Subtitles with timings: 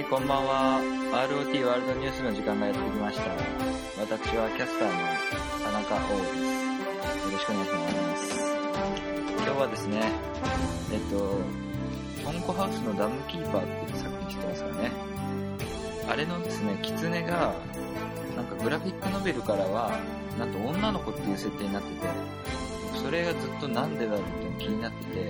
[0.00, 0.80] はい、こんばんは。
[1.28, 3.36] ROT ワールドニュースの時間がやってきました。
[4.00, 4.96] 私はキャスターの
[5.60, 7.28] 田中王です。
[7.28, 8.40] よろしくお願いします。
[9.36, 10.00] 今日はですね、
[10.90, 11.36] えっと、
[12.24, 14.90] トンコハウスのダムキーパーっていう作品知ってますかね。
[16.08, 17.52] あれのですね、キツネが、
[18.34, 20.00] なんかグラフィックノベルからは、
[20.38, 22.08] なんと女の子っていう設定になってて、
[23.04, 24.24] それがずっとなんでだろうっ
[24.56, 25.28] て気になってて、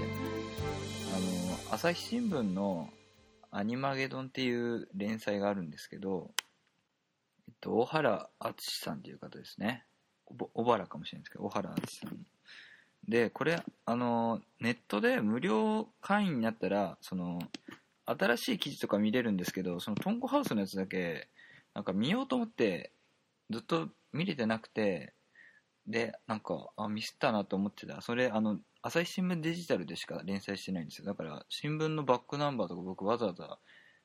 [1.10, 2.88] あの、朝日新聞の
[3.50, 6.30] アニマゲドンっていう連載があるんですけど、
[7.48, 9.84] えっと、小原敦さんっていう方ですね。
[10.26, 12.26] 小原かもしれないですけど、小原敦さん。
[13.08, 17.40] で、これ、あの、ネットで無料会員になったら、その、
[18.06, 21.28] 新しい記事とか見れるんですけど、そのトンコハウスのやつだけ、
[21.74, 22.92] なんか見ようと思って、
[23.50, 25.12] ずっと見れてなくて、
[25.90, 28.00] で、なんか、あ、ミスったなと思ってた。
[28.00, 31.06] それ、あの、朝日新聞デジタルでしか連載してないんですよ。
[31.06, 33.58] だから、新聞のバックナンバーとか僕わざわざ、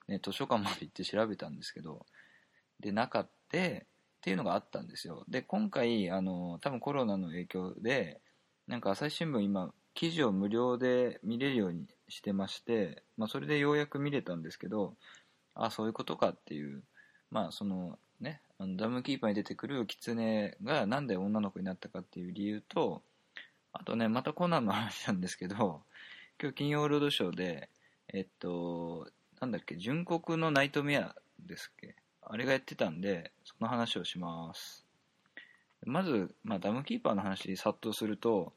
[0.08, 2.06] ね、図書館まで行って調べたんですけど、
[2.80, 5.23] で、なかって、っていうのがあったんですよ。
[5.30, 8.22] で、今回、あの、多分コロナの影響で、
[8.67, 14.95] なんか朝日新聞今、記事を無料で見れるようにしてまして、まあ、それでようやく見れたんですけど、
[15.53, 16.83] あ、そういうことかっていう、
[17.30, 23.02] まあ、その、ね、あのダムキーパーに出てくるキツネがなんで女の子になったかっていう理由と、
[23.73, 25.81] あとね、またコナンの話なんですけど、
[26.41, 27.69] 今日金曜ロードショーで、
[28.13, 29.07] えっと、
[29.41, 31.95] なんだっけ、純国のナイトメアですっけ？
[32.22, 34.85] あれがやってたんで、その話をします。
[35.85, 38.53] まず、まあ、ダムキーパーの話に殺到すると、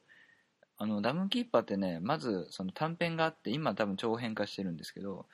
[0.79, 5.27] あの、ダムキーパーってね、まずその短編があって、今多分長編化してるんですけど、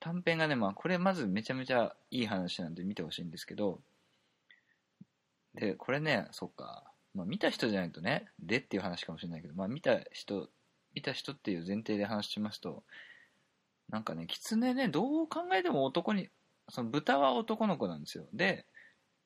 [0.00, 3.80] 短編がね、まあ、これまずめちゃめちゃいい話なんで見てほしいんですけど、
[5.54, 6.84] で、これね、そっか、
[7.14, 10.48] まあ、見た人じゃないとね、でっていう話かもしれないけど、まあ、見た人、
[10.94, 12.82] 見た人っていう前提で話しますと、
[13.90, 16.28] なんかね、狐ね、どう考えても男に、
[16.68, 18.24] その豚は男の子なんですよ。
[18.32, 18.64] で、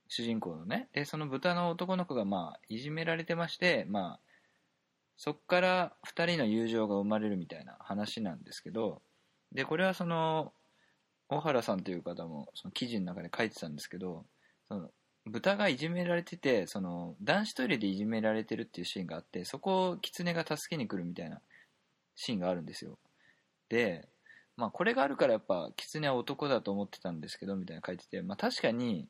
[0.08, 4.20] 主人公のね、で、その豚の男の子がまあ、いじめられてまして、まあ、
[5.16, 9.02] そっから二人の友情が生まれるみたいな話なんですけど、
[9.52, 10.52] で、これはその、
[11.28, 14.24] 小原さんという方もその記事の中で書いてたんですけど、
[14.68, 14.90] その
[15.26, 21.40] 豚がいじめられてて、その男子トイレでいじめられてるっていうシーンがあって、そこを狐が助けに来るみたいな
[22.14, 22.98] シーンがあるんですよ。
[23.70, 24.06] で、
[24.56, 29.08] まあこれがあるからやっぱ狐は男だと思ってたんですけど、みたいな書いてて、まあ確かに、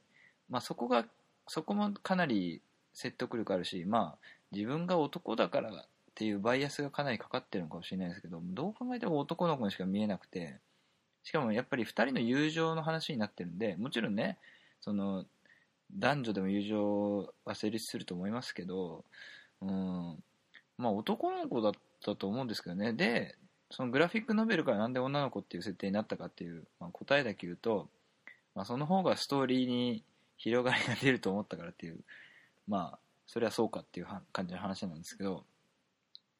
[0.49, 1.05] まあそこが、
[1.49, 4.19] そこもかなり説得力あるし、まあ
[4.53, 10.61] 自分が男だからっていうバイアスがかなりかかってるのかもしれないですけど、どう考えても男の子にしか見えなくて、
[11.25, 14.39] しかもやっぱり2人の友情の話になってるんで、もちろんね、
[14.81, 15.25] その、
[15.97, 19.05] 男女でも友情は成立すると思いますけど、
[19.63, 20.23] うん、
[20.77, 21.73] まあ男の子だっ
[22.05, 22.93] たと思うんですけどね。
[22.93, 23.37] で、
[23.71, 27.89] そのグラフィックノベルからなんで女の子っていう設定になったかっていう、まあ、答えだけ言うと、
[28.55, 30.05] まあその方がストーリーに
[30.37, 32.01] 広がりが出ると思ったからっていう、
[32.69, 35.45] まあ、それはそうかっていう感じの話なんですけど、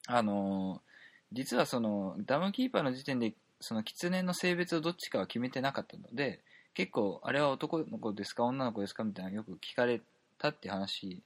[0.09, 0.95] あのー
[1.35, 6.41] 実はそのダムキーパーの時点でその狐の性別をどっちかは決めてなかったので
[6.75, 10.01] 結構あれは男の子ですか女の子ですかみたいなのよく聞かれ
[10.39, 11.23] たって話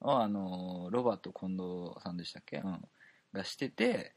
[0.00, 2.80] をあのロバート近藤さんでしたっけ、うん、
[3.32, 4.14] がしてて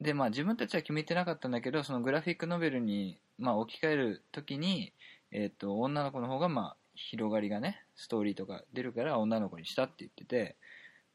[0.00, 4.92] でまあ自分たちは決めてなかったんだけどそのグラフィックノベルに、まあ、置き換える時に、
[5.32, 10.56] えー、と女の子の方がまあ広がりがねストーリーとか出るから女の子にしたって言ってて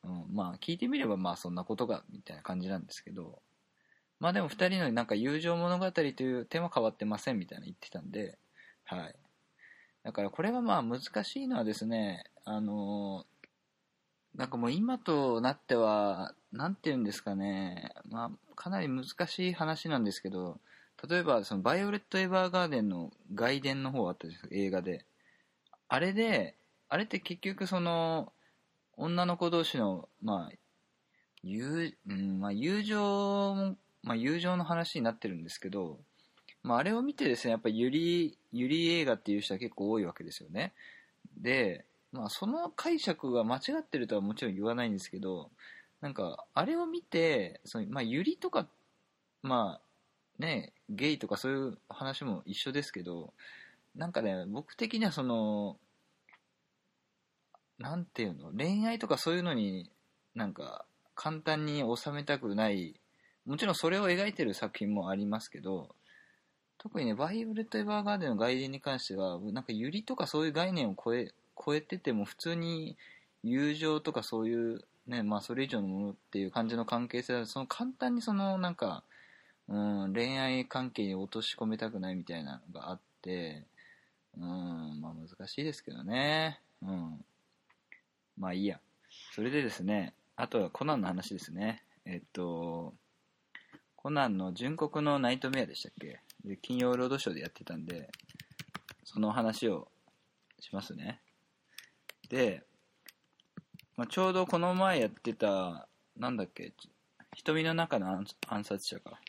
[0.05, 3.39] うん、まあ聞いてみればまあそんなことがみたいな感じなんですけど
[4.23, 8.37] まあでも2人のなんか友情物語という点は変わってませんみたいな言ってたんで
[8.85, 9.15] はい。
[10.05, 13.25] だからこれはまあ難しいのはですねあの
[14.33, 20.57] なんかもう今となってはなんて言うんですかねまあかなり難しい話なんですけど
[21.05, 25.05] 例えばそのバイオレット・エヴァーガーデンの外伝の方あったじゃないですか映画で。
[25.89, 26.55] あれで
[26.87, 28.31] あれって結局その
[28.95, 30.55] 女の子同士の、まあ、
[31.43, 35.99] 友、うん、まあ、友情、まあ、友情の話になってるんですけど、
[36.61, 40.73] まあ、あれを見てですね、やっぱりゆり、ゆり映画っていう人は結構多いわけですよね。
[41.37, 45.49] で、まあ、その解釈が間違ってるとはもちろん言わないんですけど、
[46.01, 48.67] なんか、あれを見て、そのまあ、ゆりとか、
[49.41, 53.33] まあ、ね、ゲイとかそういう話も一緒ですけど、
[53.95, 55.77] なんかね、僕的にはその、
[57.79, 59.89] なんていうの恋愛とかそういうのに
[60.35, 60.85] なんか
[61.15, 62.99] 簡単に収めたくない
[63.45, 65.95] もちろんそれを描いてる作品もありますけど
[66.77, 71.31] 特にねバイオレット・エヴァーガーデンの外伝に関してはなんかユリとかそういう概念を超え
[71.65, 72.97] 超えてても普通に
[73.43, 79.03] 友情とかそういうねまあそれ以上のものっていう感じの関係性はその簡単にそのなんか、
[79.67, 83.63] うん、恋愛関係に落とし込めたくないみたいなのがあって、
[84.37, 86.59] うん、まあ難しいですけどね。
[86.81, 87.25] うん。
[88.37, 88.79] まあいいや。
[89.35, 91.83] それでですね、あとはコナンの話ですね。
[92.05, 92.93] えっと、
[94.03, 96.19] コナンの純国のナイトメアでしたっけ？
[96.43, 98.09] で金曜ロードショーでやってたんで、
[99.05, 99.87] その話を
[100.59, 101.21] しますね。
[102.29, 102.63] で、
[103.95, 106.73] まあ、ちょうどこの前やってた、なんだっけ、
[107.33, 109.21] 瞳の中の暗殺者か。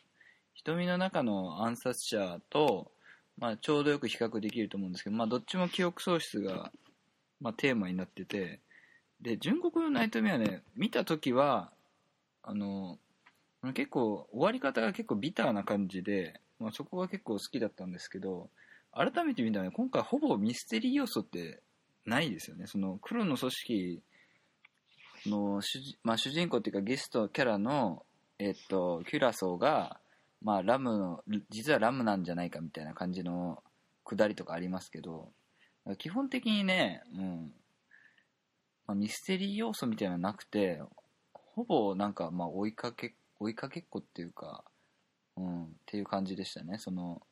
[0.55, 2.91] 瞳の中の暗殺者と、
[3.39, 6.73] まあ、ちょうどよく比較できると思うんですけど、まあ、どっちも記憶喪失が、
[7.41, 8.59] まあ、テーマになってて、
[9.21, 11.71] で、純国のナイトメアね、見たときは、
[12.43, 12.99] あの、
[13.73, 18.51] 結構、終わり方が結構ビターな感じで、まあ、そこが結構好きだったんですけど、
[18.93, 21.63] 改めて見たらね、今回ほぼミステリー要素って
[22.05, 22.67] ないですよね。
[22.67, 24.03] その黒の組織
[25.27, 28.05] の主,、まあ、主人公っていうかゲストキャラの、
[28.39, 29.99] えっと、キュラソーが、
[30.43, 33.63] まあ、ラムの、実はラムなんじゃないかみたいな感じの
[34.05, 35.33] くだりとかありますけど、
[35.99, 37.53] 基本的にね、うん、
[38.87, 40.81] まあ、ミステリー要素みたいなのなくて、
[41.33, 43.11] ほぼなんか、まあ、追いかけっ、
[43.41, 44.65] 追いかけっこっていうか、
[45.37, 46.79] うん、っていう感じでしたね。
[46.79, 47.23] その、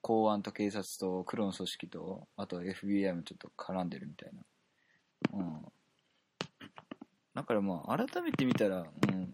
[0.00, 4.42] 公安と警察と黒の組織と、あと FBI もちょっと絡んでるみたいな。
[5.32, 5.72] うん。
[7.34, 9.32] だからまあ、改めて見たら、うん、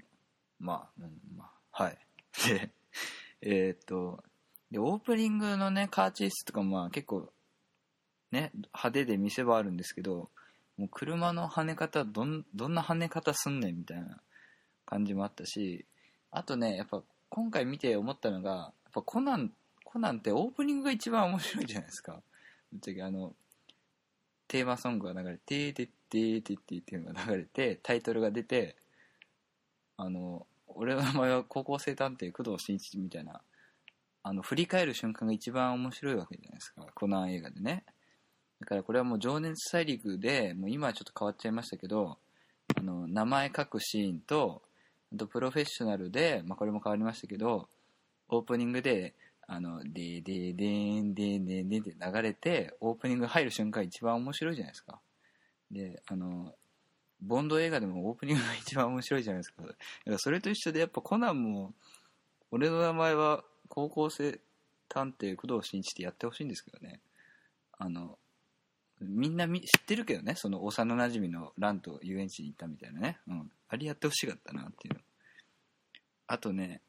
[0.61, 1.99] まあ、うん、まあ、はい。
[2.47, 2.71] で、
[3.41, 4.23] え、っと、
[4.71, 7.33] で、オープニングのね、カーチェイスとかまあ結構、
[8.31, 10.31] ね、派手で見せ場あるんですけど、
[10.77, 14.21] もう車の跳ね方、どん、どんな跳ね方すんねんみたいな
[14.85, 15.87] 感じもあったし、
[16.31, 19.53] あとね、やっぱ今回見て思ったのが、やっぱコナン、
[19.85, 22.21] コナンってオープニングが一番面白いじゃないですか。
[22.73, 23.35] ぶっちゃけあの、
[24.47, 28.77] テーマソングが流れて、ててててっていうのが流れて、タイトルが出て、
[29.97, 33.41] あの、俺の名前は高校生探偵工藤新一みたいな、
[34.23, 36.87] あの、振り返る瞬間が一番面白いわけじゃないですか。
[36.95, 37.85] コナン映画でね。
[38.61, 42.19] だからこれはもう情熱大陸で、もう今はちょっと変わっちゃいましたけど、
[42.77, 44.63] あの、名前書くシーンと、
[45.17, 47.69] とプロフェッショナルで、まあこれも変わりましたけど、
[48.29, 49.15] オープニングで、
[49.47, 55.01] あの、でーでーでーんでーでーでーって流れて、オープニング入る瞬間一番面白いじゃないですか。
[55.71, 56.55] で、あの、
[57.21, 59.63] ボンド映画でもオープニングが一番面白いじゃないですか。
[59.63, 59.75] だか
[60.05, 61.73] らそれと一緒でやっぱコナンも、
[62.51, 64.41] 俺の名前は高校生
[64.89, 67.01] 探偵工藤新一ってやってほしいんですけどね。
[67.79, 68.19] あの、
[69.01, 73.19] みんなみ知ってるけどね、その幼馴染の蘭と遊園地に行ったみたいなね。
[73.29, 73.51] うん。
[73.69, 74.97] あれやってほしかったなっていう。
[76.27, 76.81] あとね、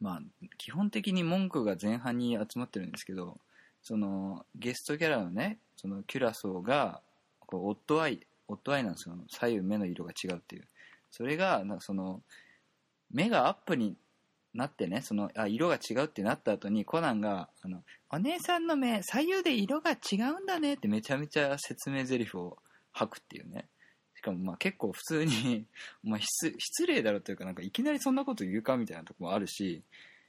[0.00, 0.20] まあ、
[0.58, 3.38] 基本的に文句が前半に集まってるんですけど、
[3.82, 7.00] その、ゲストキャラのね、そのキュラソーが、
[7.40, 9.14] こう、オッドアイ、オッドアイなんですよ。
[9.28, 10.68] 左右目の色が違うっていう。
[11.10, 12.22] それが、なその、
[13.12, 13.96] 目がアップに
[14.54, 22.56] なってね、その、あ、色が違うってなった後に、コナンが、あの、お姉さんの目、左右で色が違うんだねってめちゃめちゃ説明台詞を
[22.92, 23.68] 吐くっていうね。
[24.14, 25.66] しかもまあ結構普通に
[26.02, 29.82] まあ失失礼だろというか、なんかいきなりそんなこと言うかみたいなとこもあるし、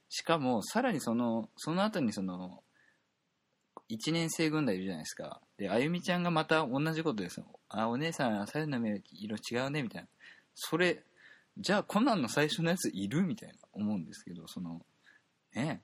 [0.09, 2.63] しかもさらにその、その後にその、
[3.89, 5.39] 1年生軍団いるじゃないですか。
[5.57, 10.07] で、あゆみちゃんがまた同じことですあ、お姉さん、左右の目色違うね、みたいな。
[10.55, 11.03] それ、
[11.57, 14.81] じゃあコナンの最初のやついるみたいな思うんですけど、その、
[15.53, 15.81] ね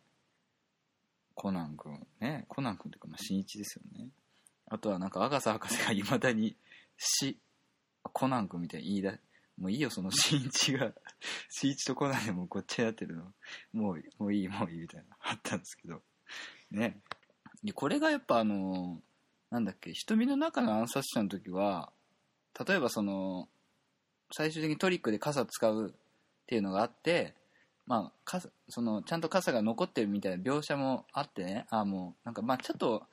[1.34, 4.10] コナン君、ねコナン君というか、まあ、新一ですよね。
[4.70, 6.56] あとはなんか、アガサ博士がいまだに、
[6.98, 7.38] し、
[8.04, 9.14] コナン君みたいに言いだ、
[9.58, 10.94] もういいよ、その新一が、
[11.50, 13.34] 新一とコナンでもごっちゃになってるの。
[13.74, 16.02] もういい、もういい、もういいみたいな、あったんですけど。
[16.72, 17.02] ね。
[17.64, 19.02] で、これがやっぱあの
[19.52, 21.92] なんだっけ、瞳の中の暗殺者の時は、
[22.66, 23.50] 例えばその、
[24.32, 25.94] 最終的にトリックで傘使うっ
[26.48, 27.36] ていうのがあって、
[27.86, 31.66] まあ、かそのちゃんと傘が残ってるみたいな描写もあってね。
[31.70, 33.04] あもうなんかまあちょっと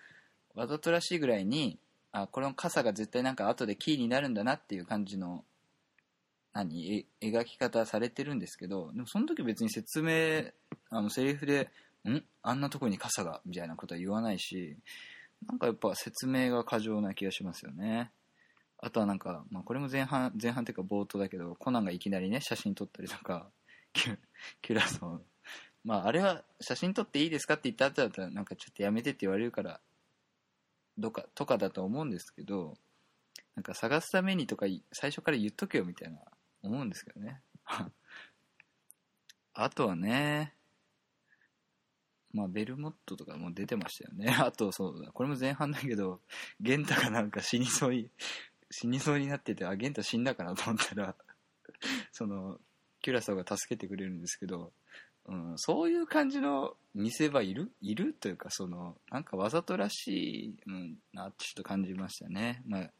[0.55, 1.79] わざとらしいぐらいに
[2.13, 5.45] あこの傘が絶対なんか後でキーになるんだなっていう感じの
[6.53, 10.51] 何描き方されてるんですけどでもその時別に説明
[10.91, 11.71] あのセリフで
[12.09, 12.23] 「ん？
[12.43, 14.77] あんなとこに傘が」みたいなことは言わないし
[15.47, 18.11] なんかやっぱ説明が過剰な気がしますよね。
[18.79, 23.51] あとはなんか、まあ、これも前半前半っていうか冒頭だけどコナンがいきなりね写真撮ったりとか
[23.93, 24.19] キュ
[24.63, 25.23] キュラソン。
[25.85, 29.81] まあ、あれは写真撮っていいですかって言った後だったら、なんかちょっとやめてって言われるから、
[30.99, 32.75] どか、とかだと思うんですけど、
[33.55, 36.19] なんか探すためにとか最初から言っとけよみたいな
[36.63, 37.41] 思うんですけどね。
[39.55, 40.55] あとはね、
[42.33, 44.37] まあ、ベルモットとかも出てましたよね。
[44.39, 46.21] あと、そうだ、これも前半だけど、
[46.61, 48.11] ゲンタがなんか死にそうに、
[48.71, 51.15] 死にそうになってて、あ、ゲンタ死んだかなと思ったら、
[52.13, 52.61] その、
[53.01, 54.73] キュラソーが助けてくれるんですけど、
[55.27, 57.71] うん、そういう感じの見せ場いる？
[57.83, 62.63] いるというか、その、なんかわざとらしい、うん、なってちょっと感じましたね。
[62.67, 62.91] まあ、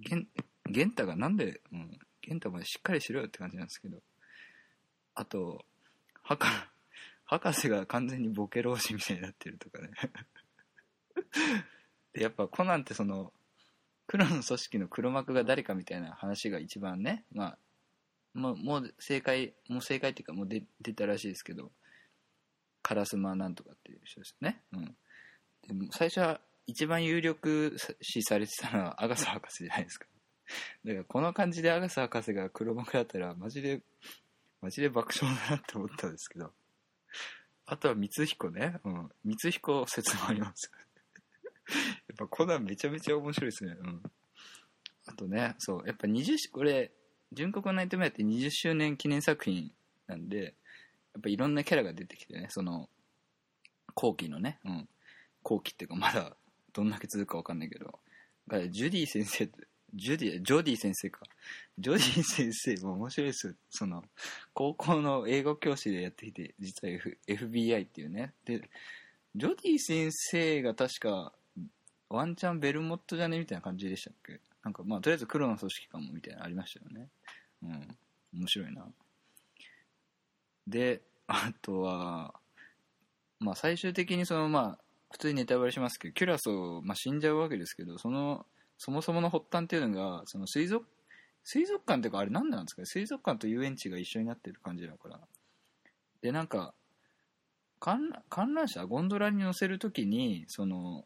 [0.00, 0.28] ゲン、
[0.64, 3.98] ゲンタがなんで、うん、ゲンタまでしっかりしろよって感じなんですけど。
[5.14, 5.64] あと、
[6.22, 6.46] 博、
[7.26, 9.90] 博士が完全にボケ老人みたいになってるとかね。
[12.14, 13.32] で、やっぱコナンってその、
[14.06, 17.58] 黒の組織の黒幕が誰かみたいな話が一番ね、まあ、
[18.34, 21.72] もう、もう正解、もう正解っていうかもう出出たらしいですけど、
[22.82, 24.62] カラスマなんとかっていう人ですね。
[24.72, 24.96] うん。
[25.66, 30.06] でも最初は一番有力視されてたのはアガサ博士じゃないですか。
[30.84, 33.80] だからこの感じでアガサ博士が黒幕だったらマジで、
[34.60, 36.52] マジで爆笑だなって思ったんですけど。
[37.66, 38.78] あとは光彦ね。
[38.84, 39.10] うん。
[39.24, 40.70] 光彦説もあります。
[42.08, 43.76] やっぱコナンめちゃめちゃ面白いですね。
[43.78, 44.02] うん。
[45.06, 46.92] あとね、そう、やっぱ20、これ、
[47.32, 49.72] 純国ナイトメアって20周年記念作品
[50.06, 50.54] なんで、
[51.14, 52.88] やっぱいろんなキャラが出てきてね、その、
[53.94, 54.88] 後期のね、うん。
[55.42, 56.36] 後期っていうかまだ
[56.72, 58.00] どんだけ続くかわかんないけど、
[58.70, 59.50] ジュディ先生
[59.94, 61.20] ジュディ、ジョディ先生か。
[61.78, 63.56] ジョディ先生も面白いです。
[63.70, 64.02] その、
[64.52, 68.34] 高校の英語教師でやってきて、実は、F、FBI っていうね。
[68.44, 68.68] で、
[69.34, 71.32] ジョディ先生が確か、
[72.08, 73.38] ワンチャンベルモットじゃね？
[73.38, 74.40] みたいな感じでしたっけ？
[74.62, 77.08] なんかまあとりあえず黒の組織かもみたいなのありましたよね。
[77.62, 77.96] うん。
[78.38, 78.86] 面白いな。
[80.66, 82.34] であとは
[83.38, 88.44] まあ最終的にそのまあ普通にネタバレしますけどキュラソー、まあ、死んじゃうわけですけどその
[88.76, 90.84] そもそもの発端っていうのがその水族
[91.44, 92.86] 水族館っていうかあれ何なんですかね？
[92.86, 95.20] 水族館と遊園地が一緒になってる感じなのかな？
[96.20, 96.74] でなんか
[97.78, 98.10] 観
[98.54, 98.84] 覧車？
[98.86, 101.04] ゴンドラに乗せるときにその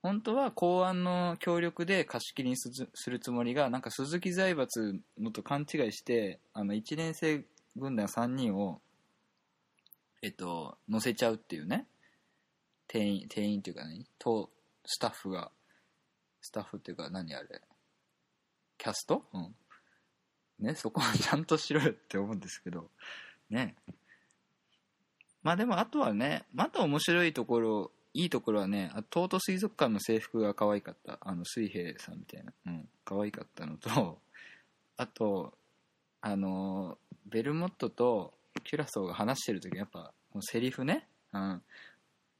[0.00, 2.70] 本当は公安の協力で貸し切りにす
[3.10, 7.44] るつもりがなんか鈴木財閥のと勘違いしてあの1年生
[7.76, 8.80] 軍団3人を
[10.22, 11.86] えっと乗せちゃうっていうね。
[12.86, 14.06] 店員店員っていうか何？
[14.18, 14.50] と
[14.86, 15.50] スタッフが
[16.40, 17.60] スタッフっていうか何あれ？
[18.78, 19.24] キャスト？
[19.32, 19.54] うん。
[20.60, 22.90] ねそこはちゃんとしろよって思うんですけど。
[23.50, 23.76] ね。
[25.42, 31.18] まあでもあとはねまた面白いところいいところはね、東都水族館の制服が可愛かった。
[31.20, 32.52] あの、水平さんみたいな。
[32.66, 34.18] うん、可愛かったのと、
[34.98, 35.56] あと、
[36.20, 38.34] あの、ベルモットと
[38.64, 41.62] キュラソーが話してる時やっぱ、もうセリフね、うん、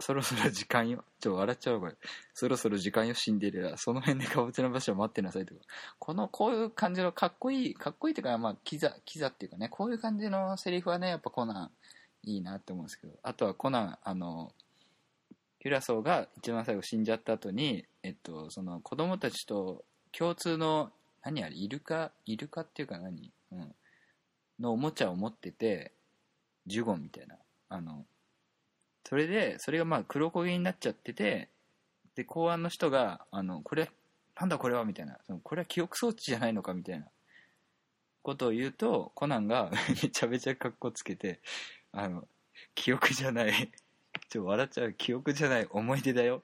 [0.01, 1.05] そろそろ時間よ。
[1.21, 1.95] ちょ、笑っちゃうこれ。
[2.35, 3.77] そろそろ時間よ、シンデレラ。
[3.77, 5.61] その辺でかぼちゃの場所を待ってなさいとか。
[6.01, 11.71] この、こういう感じのかっこいい、かっこいいっていうか、まあ、キザ、キザっていうかね、こういう感じのセリフはね、やっぱコナン、
[12.25, 13.13] いいなって思うんですけど。
[13.23, 14.53] あとはコナン、あの、
[15.69, 19.85] キュラソーが一番最後死んじゃった後に、えっと、その子供たちと
[20.17, 20.91] 共通の、
[21.23, 23.31] 何あれ、イルカ、イルカっていうか何？
[23.53, 23.75] うん。
[24.59, 25.93] のおもちゃを持ってて、
[26.67, 27.37] ジュゴンみたいな。
[27.69, 28.07] あの、
[29.05, 31.51] それで、それがまあ黒焦げになっちゃってて、
[32.15, 33.91] で、公安の人が、あの、これ、
[34.41, 35.19] なんだこれはみたいな。
[35.27, 37.05] そのこれは記憶装置じゃないのかみたいな
[38.23, 39.71] ことを言うと、コナンが
[40.03, 41.41] めちゃめちゃカッコつけて、
[41.93, 42.27] あの、
[42.75, 43.71] 記憶じゃない
[44.29, 44.93] ちょ、笑っちゃう。
[44.93, 46.43] 記憶じゃない思い出だよ。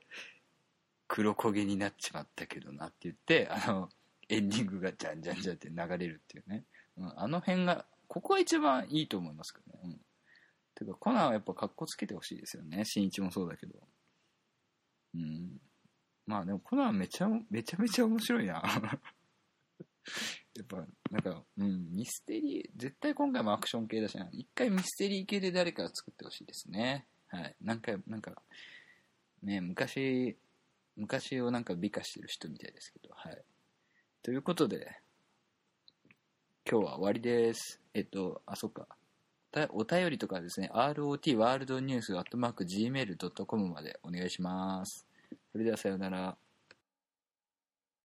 [1.08, 3.88] 黒焦げになっちまったけどなって言って、あの、
[4.28, 6.64] エンディングがじゃんじゃんじゃんって流れるっていうね。
[6.96, 9.80] うん、あの辺が、ここが一番いいと思いますけどね。
[9.84, 10.00] うん。
[10.74, 12.84] てか、コナンはやっぱ格好つけてほしいですよね。
[12.84, 13.74] 新一もそうだけど。
[15.14, 15.60] うん。
[16.26, 18.62] まあでもコナンめちゃ、めちゃめちゃ面白いな。
[20.54, 24.28] やっぱ、なんか、うん、ミステリー、絶対今回もアクション系だしな。
[24.32, 27.06] 一回ミステリー系で誰か作ってほしいですね。
[27.34, 27.56] はい。
[27.60, 28.32] 何回、なんか、
[29.42, 30.38] ね、昔、
[30.94, 33.44] 昔をなんか美化してる人みたいですけど、はい。
[34.22, 35.00] ということで、
[36.70, 37.80] 今日は終わりです。
[37.92, 38.86] えっと、あ、そっか。
[39.70, 45.04] お便りとかですね、rot ワールドニュースアットマーク gmail.com までお願いします。
[45.50, 46.36] それではさようなら。